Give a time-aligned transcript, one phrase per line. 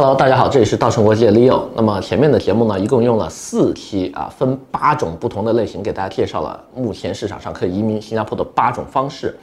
[0.00, 1.64] Hello，大家好，这里是稻盛国际的 Leo。
[1.74, 9.38] 那么前面的节目呢，一共用了四期啊，分八种不同的类型给大家介绍了目前市场上可以移民新加坡的八种方式。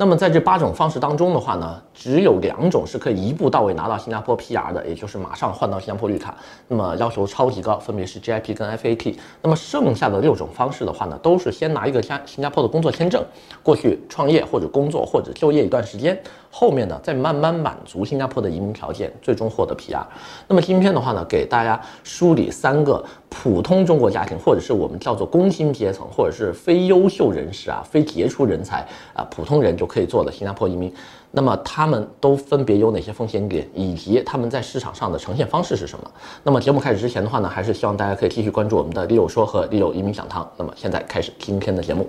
[0.00, 6.36] 那么在这八种方式当中的话呢，只有两种是可以一步到位拿到新加坡 PR 的，也就是马上换到新加坡绿卡。
[6.68, 9.16] 那么要求超级高，分别是 GIP 跟 FAT。
[9.42, 13.20] 那么剩下的六种方式的话呢，都是先拿一个加新加坡的工作签证，
[13.60, 16.16] 过去创业或者工作或者就业一段时间，
[16.48, 20.00] 后面呢再慢慢满足新加坡的移民条件，最终获得 PR。
[20.46, 29.88] 那么今天的话呢，给大家梳理三个普通中国家庭，或者是我们叫做工薪阶层，或者是非优秀人士啊、非杰出人才啊、普通人就。
[29.88, 30.92] 可以做的新加坡移民，
[31.30, 36.10] 那么他们都分别有哪些风险点，以及他们在市场上的呈现方式是什么？
[36.42, 40.46] 那么节目开始之前的话呢，还是希望大家可以继续关注我们的利友说和利友移民讲堂。
[40.58, 42.06] 那么现在开始今天的节目。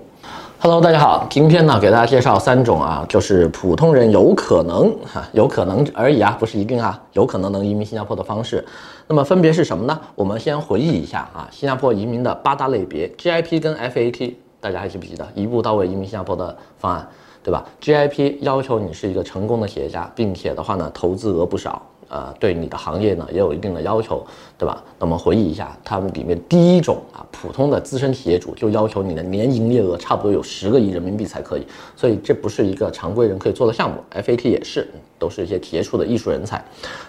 [0.62, 8.62] Hello，大家好，今天呢给大家介绍三种啊，就是普通人有可能哈， 有可能而已啊，不是一定啊，有可能能移民新加坡的方式。
[9.06, 9.98] 那么分别是什么呢？
[10.14, 17.08] 我们先回忆一下啊，新加坡移民的八大类别，GIP 跟 FAT，大家还记不记得一步到位移民新加坡的方案？
[17.42, 24.26] 对吧？GIP 要求你是一个成功的企业家，并且的话呢，投资额不少，呃，对你的行业呢也有一定的要求，
[24.58, 24.82] 对吧？
[24.98, 33.96] 那么回忆一下，他们里面第一种啊，普通的资深企业主就要求你的年营业额差不多有十个亿人民币才可以，所以这不是一个常规人可以做的项目。
[34.12, 34.86] FAT 也是，
[35.20, 36.60] 都是一些杰出的艺术人才。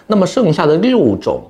[0.06, 1.42] 那么剩下的六种，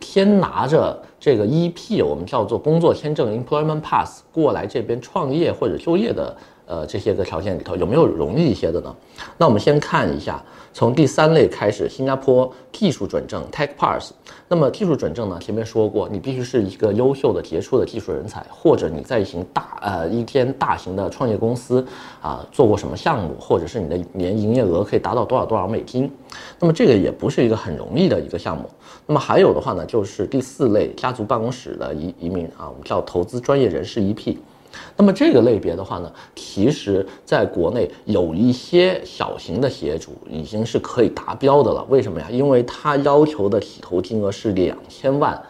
[0.00, 6.36] 先拿着这个 EP，我们叫做工作签证 （Employment Pass） 过来这边创业或者就业的。
[6.66, 8.94] 呃，这些个条件里头有没有容易一些的呢？
[9.36, 14.12] 那我们先看一下，从第三类开始，新加坡技术准证 Tech Pass。
[14.48, 21.84] 那么技术准证呢，前面说过，你必须是一个优秀的、杰出的技术人才，或者你在一行大呃一间大型的创业公司
[22.20, 26.10] 啊做过什么项目，或者是你的年营业额可以达到多少多少美金。
[26.58, 28.68] 那么这个也不是一个很容易的一个项目。
[29.06, 34.36] 那么还有的话呢，就是第四类家族办公室的移移民啊，我们叫投资专业人士 EP。
[34.96, 41.84] 那么这个类别的话呢，其实在国内有一些小型的企业主已经是可以达标的了。
[41.88, 42.26] 为什么呀？
[42.30, 45.40] 因为它要求的起投金额是两千万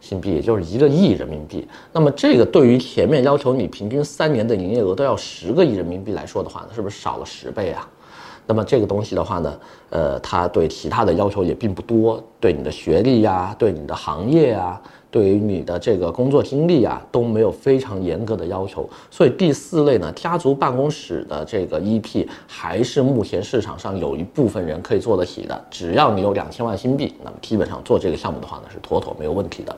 [0.00, 1.66] 新币，也就是一个亿人民币。
[1.92, 7.88] 那么这个对于前面要求你平均三年的营业额都要十个亿人民币来说的话呢，是不是少了十倍啊？
[8.46, 9.60] 那么这个东西的话呢，
[9.90, 14.80] 呃，它对其他的要求也并不多，对你的学历呀，对你的行业啊。
[15.10, 25.58] 对于你的这个工作经历啊，都没有非常严格的要求，所以第四类呢，家族办公室的这个 EP 还是目前市场上有一部分人可以做得起的。
[25.70, 29.74] 只要你有两千万新币，那么基本上做这个项目的话呢，是妥妥没有问题的。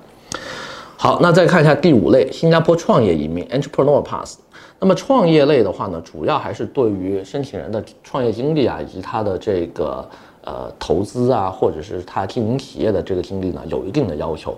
[0.96, 4.38] 好，那再看一下第五类，新加坡创业移民 Entrepreneur Pass。
[4.80, 10.04] 那么创业类的话呢，主要还是对于申请人的创业经历啊，以及他的这个。
[10.42, 14.56] 呃，投资啊，或者是他经营企业的这个经历呢，有一定的要求。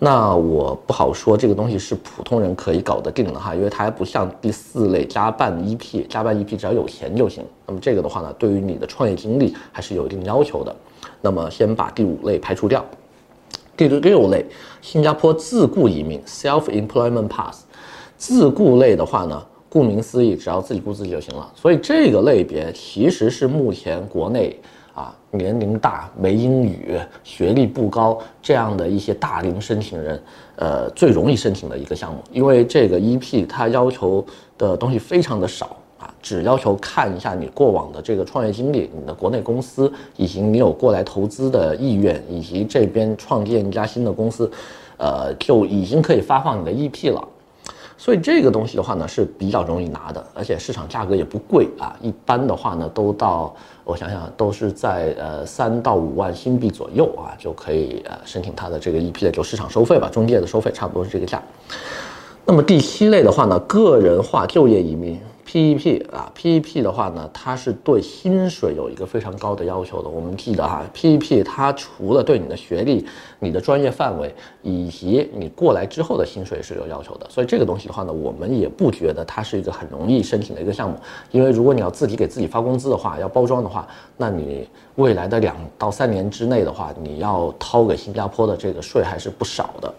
[0.00, 7.44] 那我不好说这个东西是普通人可以搞得定的哈，因为它还不像第四类加办 EP，加办 EP 只要有钱就行。
[7.66, 10.74] 那么这个的话呢，对于你的创业经历还是有一定要求的。
[11.20, 12.84] 那么先把第五类排除掉。
[13.76, 14.44] 第六类，
[14.80, 17.62] 新加坡自雇移民 （Self-Employment Pass）。
[18.16, 21.48] 自雇类的话呢，顾名思义，只要自己雇自己就行了。
[21.54, 24.60] 所以这个类别其实是目前国内。
[24.94, 30.22] 啊，年龄大、没英语、学历不高这样的一些大龄申请人，
[30.56, 34.24] 呃，最容易申请的一个项目，因为这个 EP 它要求
[34.58, 44.50] 的东西非常的少啊，只要求看一下你过往的这个创业经历、你的国内公司，以及你有过来投资的意愿，以及这边创建一家新的公司，
[44.98, 47.26] 呃，就已经可以发放你的 EP 了。
[48.02, 51.96] 所以这个东西的话呢，是比较容易拿的，而且市场价格也不贵啊。
[52.02, 53.54] 一般的话呢，都到
[53.84, 61.40] 我想想，都是在呃三到五万新币左右啊，就可以呃申请它的这个 EP 的就市场收费吧，中介的收费差不多是这个价。
[62.44, 65.16] 那么第七类的话呢，个人化就业移民。
[65.52, 70.08] PEP 啊，PEP 的话呢，它是对薪水有一个非常高的要求的。
[70.08, 73.04] 我们记得哈，PEP 它除了对你的学历、
[73.38, 77.26] 你的专业范围以及你过来之后的薪水是有要求的。
[77.28, 80.96] 所以这个东西的话呢，我们也不觉得它是一个很容易申请的一个项目。
[81.32, 89.92] 因为如果你要自己给自己发工资的话，要包装的话，那你未来的两到三年之内的话，你要掏给新加坡的这个税还是不少的。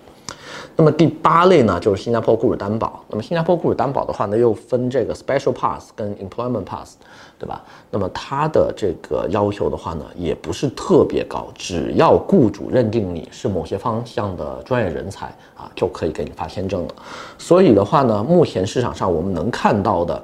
[0.75, 3.03] 那么第八类呢，就是新加坡雇主担保。
[3.09, 6.95] 那么新加坡雇主担保的话呢，又分这个 Special Pass 跟 Employment Pass，
[7.37, 7.63] 对吧？
[7.91, 16.95] 那么它的这个要求的话呢，也不是特别高，只要雇主认定你是某些方向的专业人才啊，就可以给你发签证了。
[17.37, 20.23] 所以的话呢，目前市场上我们能看到的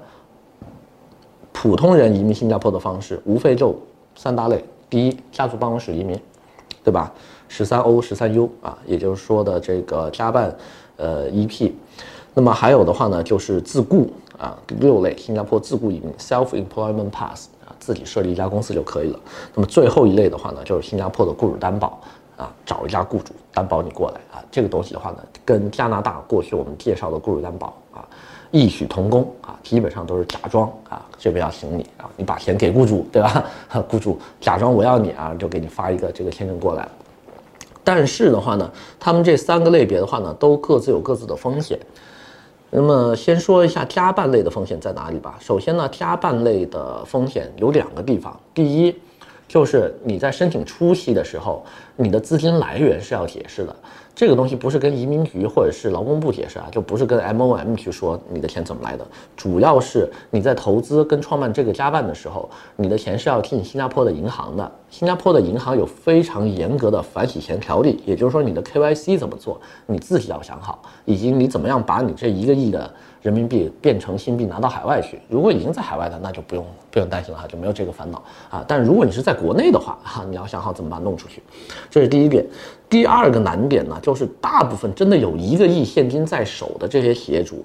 [1.51, 3.75] 普通人移民新加坡的方式，无非就
[4.15, 6.19] 三大类：第一，家族办公室移民。
[6.81, 7.11] 对吧？
[7.49, 10.55] 十三 O、十三 U 啊，也就是说的这个加办
[10.95, 11.73] 呃 EP。
[12.33, 19.19] 那么还有的话呢，就是自雇啊，六类新加坡自雇移民 （Self-Employment Pass） 啊，自己设立一家公司就可以了。
[19.55, 21.99] 那么最后一类的话呢，就是新加坡的雇主担保
[22.37, 28.07] 啊，找一家雇主担保你过来啊，这个东西的话呢，跟加拿大过去我们介绍的雇主担保啊
[28.51, 33.43] 异曲同工啊，基本上都是假装啊，这边要请你啊，你把钱给雇主，对吧？
[33.89, 36.87] 雇主假装我要你啊，就给你发一个这个签证过来。
[37.91, 41.79] 但是的话呢，他们这三个类别的话呢，都各自有各自的风险。
[42.69, 45.35] 那么先说一下加办类的风险在哪里吧。
[45.39, 48.39] 首先呢，加办类的风险有两个地方。
[48.53, 48.95] 第一，
[49.47, 51.65] 就是你在申请初期的时候，
[51.95, 53.75] 你的资金来源是要解释的。
[54.19, 59.07] 这个东西不是跟移民局或者是劳工部解释啊，就不是跟 MOM 去说你的钱怎么来的，
[59.37, 64.69] 主要是你在投资跟创办这个家办的时候，你的钱是要进新加坡的银行的。
[64.89, 72.91] 新加坡的银行有非常严格的反洗钱条例，也就是说你的 KYC 怎么做，你自己要想好，以及你怎么样把你这一个亿的。
[73.21, 78.63] 人民币变成新币拿到海外去，如果已经在海外的，那就不用不用担心了哈，就没有这个烦恼啊。
[78.67, 81.43] 但如果你是在国内的话哈，你要想好怎么把它弄出去，
[81.89, 82.45] 这是第一点。
[82.89, 87.63] 第二个难点呢，就是大部分真的有一个亿现金在手的这些企业主，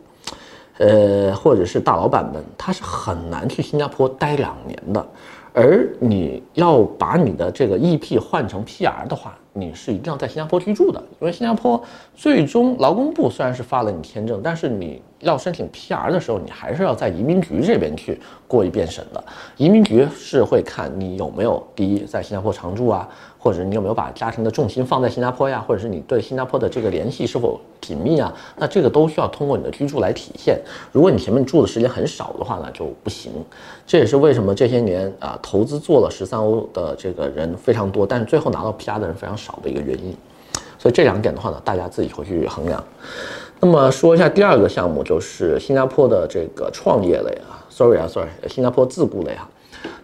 [0.79, 5.07] 呃，或者是大老板们，他是很难去新加坡待两年的。
[5.57, 11.81] 而你要把你的这个 EP 换成 PR 的话，你是一定要在新加坡居住的，因为新加坡
[12.13, 19.25] 最终劳工部虽然是发了你签证，但是你要申请 PR 的时候，你还是要在移民局这边去过一遍审的。
[19.57, 23.09] 移民局是会看你有没有第一在新加坡常住啊。
[23.45, 25.63] 或者你有没有把家庭的重心放在新加坡呀？
[25.69, 28.35] 或者是你对新加坡的这个联系是否紧密啊？
[28.57, 30.59] 那这个都需要通过你的居住来体现。
[30.91, 33.31] 如果你前面住的时间很少的话呢，就不行。
[33.87, 40.17] 这也是为什么这些年啊，投资做了十三 O 的这个人非常多，但是最后拿到 PR 的人非常少的一个原因。
[40.79, 42.83] 所以这两点的话呢，大家自己回去衡量。
[43.61, 49.47] 那么说一下第二个项目，就是新加坡的这个创业类啊，sorry 啊，sorry，新加坡自雇类啊。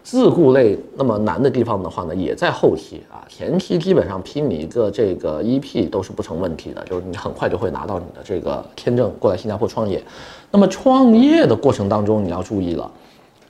[0.03, 10.03] 自雇类那么难的地方的话呢，也在后期啊，前期基本上批你一个这个 EP 都是不成问题的，就是你很快就会拿到你的这个签证过来新加坡创业。
[10.51, 12.91] 那么创业的过程当中你要注意了，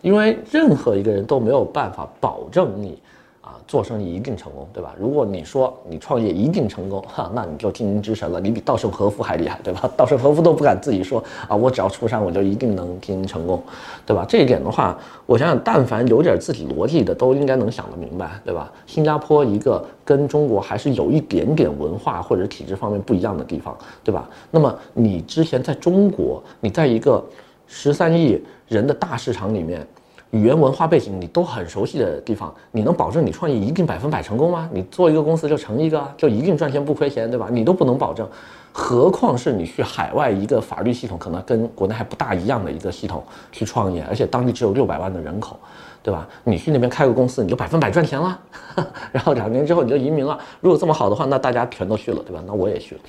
[0.02, 2.98] 因为任何一个人都没有办法保证你
[3.40, 3.56] 啊。
[3.66, 4.92] 做生意一定成功，对吧？
[4.98, 9.88] 如果你说你创业一定成功，哈，那你就经营之神了，你比稻盛和夫还厉害，对吧？
[9.96, 13.62] 稻盛和夫都不敢自己说啊，我只要出山，我就一定能经营成功，
[14.04, 14.26] 对吧？
[14.28, 18.72] 这一点的话，我想想，但凡有点自己逻辑的，都应该能想得明白，对吧？
[18.86, 24.28] 新加坡一个跟中国还是有一点点文化或者体制方面不一样的地方，对吧？
[24.50, 27.24] 那么你之前在中国，你在一个
[27.70, 28.38] 十三亿
[28.68, 29.86] 人的大市场里面。
[30.32, 34.70] 语言文化背景你都很熟悉的地方，你能保证你创业一定百分百成功吗？
[34.72, 37.48] 你做一个公司就成一个，就一定赚钱不亏钱，对吧？
[37.50, 38.24] 你都不能保证，
[38.72, 45.58] 何况是你去海外一个法律系统可能跟国内还不大一样的一个系统去创业，而且当地只有六百万的人口，
[46.00, 46.28] 对吧？
[46.44, 48.38] 你去那边开个公司，你就百分百赚钱了，
[49.10, 50.38] 然后两年之后你就移民了。
[50.60, 52.40] 如果这么好的话，那大家全都去了，对吧？
[52.46, 53.00] 那我也去了。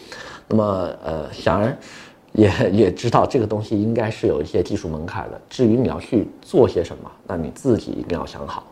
[0.48, 1.78] 那么呃，想而。
[2.34, 5.42] 也也知道这个东西应该是有一些技术门槛的。
[5.50, 8.64] 至于你要去做些什么，那你自己一定要想好，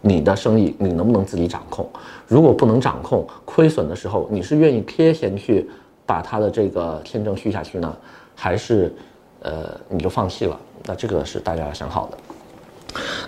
[0.00, 1.88] 你的生意你能不能自己掌控？
[2.26, 5.68] 如果不能掌控，亏损的时候，你是愿意贴钱去
[6.04, 7.96] 把他的这个签证续下去呢，
[8.34, 8.92] 还是
[9.40, 10.58] 呃你就放弃了？
[10.84, 12.18] 那这个是大家要想好的。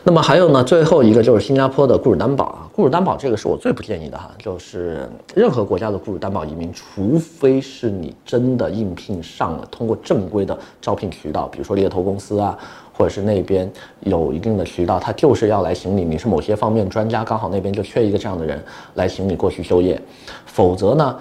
[0.05, 12.57] 那么还有呢，最后一个就是新加坡的雇主担保啊，雇主担保这个是我最不建议的哈，就是任何国家的雇主担保移民，除非是你真的应聘上了，通过正规的招聘渠道，比如说猎头公司啊，
[12.93, 13.71] 或者是那边
[14.01, 18.63] 有一定的渠道，他就是要来请你，你是某些方面专家，刚好那边就缺一个这样的人
[18.95, 20.01] 来请你过去就业，
[20.47, 21.17] 否则呢，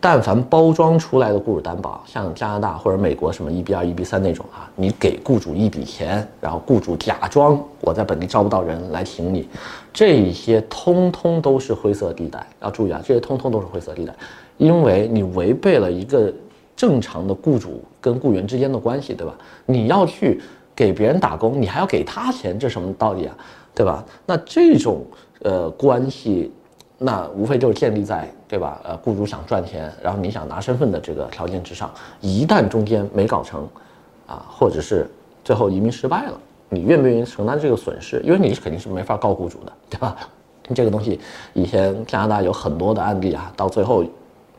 [0.00, 9.48] 但凡包装出来的雇主担保，像加拿大或者美国什么一比二、一比三那种啊，你给雇主一笔钱，然后雇主假装我在本地招不到人来请你，
[9.92, 12.46] 这些通通都是灰色地带。
[12.60, 14.14] 要注意啊，这些通通都是灰色地带，
[14.56, 16.32] 因为你违背了一个
[16.76, 19.34] 正常的雇主跟雇员之间的关系，对吧？
[19.66, 20.40] 你要去
[20.76, 23.36] 给别人打工，你还要给他钱，这什么道理啊？
[23.74, 24.04] 对吧？
[24.26, 25.04] 那这种
[25.42, 26.52] 呃关系。
[27.00, 28.80] 那无非就是建立在对吧？
[28.82, 31.88] 呃，雇主想赚钱，然后你想拿身份的这个条件之上。
[32.20, 33.68] 一旦中间没搞成，
[34.26, 35.08] 啊，或者是
[35.44, 36.32] 最后移民失败了，
[36.68, 38.20] 你愿不愿意承担这个损失？
[38.24, 40.16] 因为你肯定是没法告雇主的，对吧？
[40.74, 41.18] 这个东西
[41.54, 44.04] 以前加拿大有很多的案例啊，到最后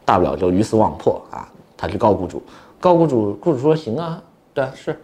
[0.05, 1.47] 大不了就鱼死网破啊。
[1.75, 2.41] 他去告雇主，
[2.79, 4.21] 告雇主，雇主说行啊，
[4.53, 4.97] 对啊，是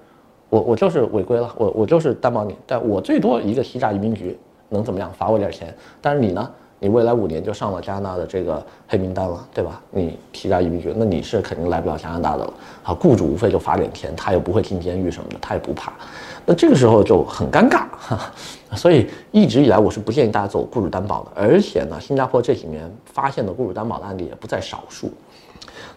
[0.50, 4.38] 我我就是违规了，我我就是担保你，但我最多一个欺诈移民局
[4.70, 5.12] 能怎么样？
[5.18, 6.50] 罚我点钱，但是你呢？
[6.80, 9.82] 你未来五年就上了加拿大的这个黑名单了，对吧？
[9.92, 12.54] 你提加移民局，那你是肯定来不了加拿大的了。
[12.84, 15.94] 好，雇主无非就罚点钱，他又不会进监狱什么的，他也不怕。
[16.46, 17.86] 那这个时候就很尴尬，
[18.76, 25.10] 所以一直以来我是不建议大家走雇主担保的，而且呢，新加坡这几年发现的雇主担保的案例也不在少数。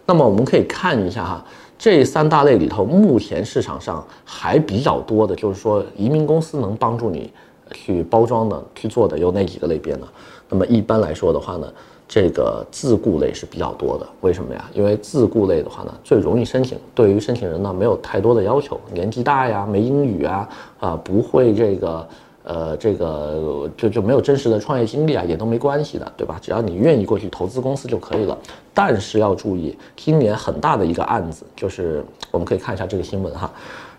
[0.07, 1.45] 那么我们可以看一下哈，
[1.77, 7.31] 这三大类里头，目前市场上还比较多的，就是说移民公司能帮助你
[7.73, 10.07] 去包装的、去做的有哪几个类别呢？
[10.49, 11.73] 那么一般来说的话呢，
[12.09, 14.07] 这个自雇类是比较多的。
[14.21, 14.71] 为什么呀？
[14.73, 20.49] 因为自雇类的话呢，最容易申请，对于申请人呢没有太多的要求，年纪大呀，没英语啊，
[20.81, 22.07] 啊不会这个。
[22.45, 26.39] 呃，这个就就没有真实的创业经历啊，也都没关系的，对吧？
[26.41, 28.39] 只要你愿意过去投资公司就可以了。
[28.73, 33.51] 但是要注意，今年很大的一个案子，就是我们可以看一下这个新闻哈。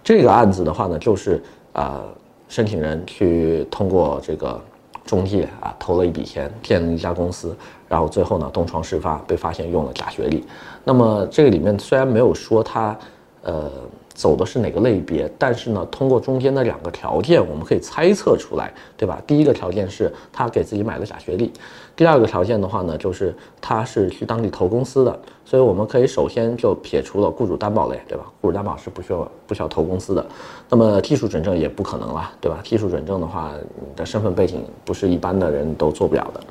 [0.04, 1.40] 这个案子的话呢，就是
[1.74, 2.02] 啊、
[2.50, 4.62] 申请人去通过这个
[5.06, 7.56] 中介啊，投了一笔钱，建了一家公司，
[7.88, 10.46] 然后最后呢，东窗事发，被发现用了假学历。
[10.84, 13.00] 那么这个里面虽然没有说他，
[13.44, 13.72] 呃。
[14.20, 15.32] 走的是哪个类别？
[15.38, 19.22] 但是呢，通过中间的两个条件，我们可以猜测出来，对吧？
[19.26, 21.54] 第一个条件是他给自己买了假学历，
[21.96, 28.26] 第二个条件的话呢，就是他是去当地投公司的，所以我们可以首先就撇除了雇主担保类，对吧？
[28.42, 30.26] 雇主担保是不需要不需要投公司的，
[30.68, 32.60] 那么技术准证也不可能了，对吧？
[32.62, 36.42] 技术准证的话，你的身份背景不是一般的人都做不了的，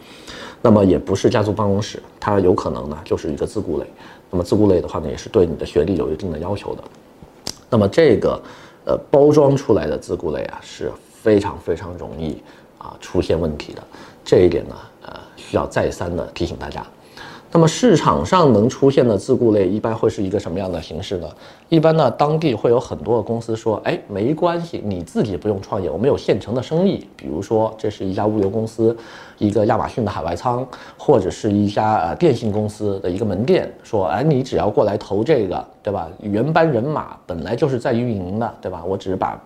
[0.62, 3.84] 那么也不是家族办公室，它有可能呢就是一个自雇类，
[4.30, 6.82] 那么自雇类的话呢，也是对你的学历有一定的要求的。
[7.70, 8.40] 那么这个，
[8.84, 10.90] 呃，包装出来的自雇类啊，是
[11.22, 12.42] 非常非常容易
[12.78, 13.82] 啊出现问题的。
[14.24, 14.74] 这一点呢，
[15.06, 16.86] 呃，需要再三的提醒大家。
[17.50, 21.26] 那么市场上能出现的自雇类一般会是一个什么样的形式呢？
[21.70, 27.08] 一般呢，当地会有很多的公司说，哎，没关系，你自己不用创业，我们有现成的生意。
[27.16, 28.94] 比如说，这是一家物流公司，
[29.38, 30.66] 一个亚马逊的海外仓，
[30.98, 36.06] 或者是一家呃电信公司的一个门店，说，哎，你只要过来投这个，对吧？
[36.20, 38.84] 原班人马本来就是在运营的，对吧？
[38.86, 39.40] 我只是把。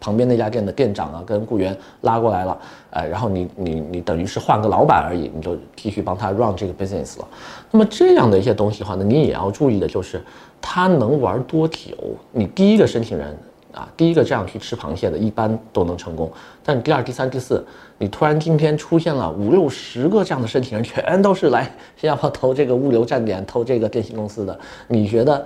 [0.00, 2.58] 旁边那家店的店长啊，跟雇员拉过来了，
[2.90, 7.26] 呃，然后你你你等于是换个老板而已，你就继续帮他 run 这个 business 了。
[7.70, 10.22] 那么这样的一些东西的话呢，你也要注意的就是，
[10.60, 11.96] 他能玩多久？
[12.32, 13.36] 你第一个申请人
[13.72, 16.30] 啊，第一个这样去吃螃蟹的，一般都能成功。
[16.62, 17.64] 但第二、第三、第四，
[17.98, 21.64] 你突然今天出现了五六十个这样的申请人，全都是来
[21.96, 25.44] 新加坡投这个物流站点、投这个电信公司的，你觉得？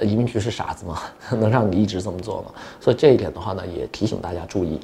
[0.00, 1.02] 移民局是傻子吗？
[1.38, 2.52] 能让你一直这么做吗？
[2.80, 4.78] 所以这一点的话呢，也提醒大家注意。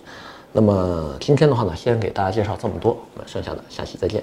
[0.53, 4.23] 那么今天的话呢，先给大家介绍这么多，我们剩下的下期再见。